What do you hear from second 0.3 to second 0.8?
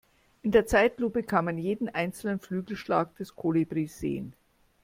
In der